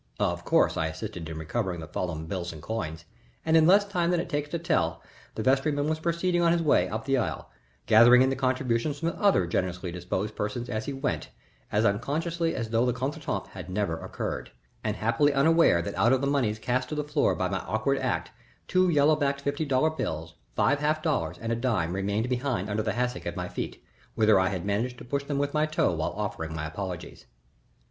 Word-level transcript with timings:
Of 0.19 0.43
course 0.43 0.77
I 0.77 0.87
assisted 0.87 1.29
in 1.29 1.37
recovering 1.37 1.79
the 1.79 1.85
fallen 1.85 2.25
bills 2.25 2.51
and 2.51 2.59
coins, 2.59 3.05
and 3.45 3.55
in 3.55 3.67
less 3.67 3.85
time 3.85 4.09
than 4.09 4.19
it 4.19 4.29
takes 4.29 4.49
to 4.49 4.57
tell 4.57 4.93
it 5.29 5.35
the 5.35 5.43
vestryman 5.43 5.87
was 5.87 5.99
proceeding 5.99 6.41
on 6.41 6.51
his 6.51 6.63
way 6.63 6.89
up 6.89 7.05
the 7.05 7.19
aisle, 7.19 7.51
gathering 7.85 8.23
in 8.23 8.31
the 8.31 8.35
contributions 8.35 8.97
from 8.99 9.09
other 9.15 9.45
generously 9.45 9.91
disposed 9.91 10.35
persons 10.35 10.69
as 10.69 10.85
he 10.85 10.91
went, 10.93 11.29
as 11.71 11.85
unconsciously 11.85 12.55
as 12.55 12.71
though 12.71 12.83
the 12.83 12.93
contretemps 12.93 13.49
had 13.49 13.69
never 13.69 13.95
occurred, 14.03 14.49
and 14.83 14.95
happily 14.95 15.33
unaware 15.33 15.83
that 15.83 15.93
out 15.93 16.11
of 16.13 16.21
the 16.21 16.25
moneys 16.25 16.57
cast 16.57 16.89
to 16.89 16.95
the 16.95 17.03
floor 17.03 17.35
by 17.35 17.47
my 17.47 17.59
awkward 17.59 17.99
act 17.99 18.31
two 18.67 18.89
yellow 18.89 19.15
backed 19.15 19.41
fifty 19.41 19.65
dollar 19.65 19.91
bills, 19.91 20.33
five 20.55 20.79
half 20.79 21.03
dollars, 21.03 21.37
and 21.37 21.51
a 21.51 21.55
dime 21.55 21.93
remained 21.93 22.27
behind 22.27 22.71
under 22.71 22.81
the 22.81 22.93
hassock 22.93 23.27
at 23.27 23.37
my 23.37 23.47
feet, 23.47 23.83
whither 24.15 24.39
I 24.39 24.47
had 24.49 24.65
managed 24.65 24.97
to 24.97 25.05
push 25.05 25.25
them 25.25 25.37
with 25.37 25.53
my 25.53 25.67
toe 25.67 25.91
while 25.93 26.13
offering 26.17 26.55
my 26.55 26.65
apologies. 26.65 27.27